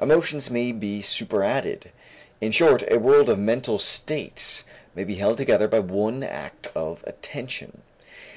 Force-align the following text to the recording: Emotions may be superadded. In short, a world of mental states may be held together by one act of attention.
Emotions 0.00 0.48
may 0.48 0.70
be 0.70 1.02
superadded. 1.02 1.90
In 2.40 2.52
short, 2.52 2.84
a 2.88 3.00
world 3.00 3.28
of 3.28 3.40
mental 3.40 3.80
states 3.80 4.62
may 4.94 5.02
be 5.02 5.16
held 5.16 5.38
together 5.38 5.66
by 5.66 5.80
one 5.80 6.22
act 6.22 6.68
of 6.76 7.02
attention. 7.04 7.82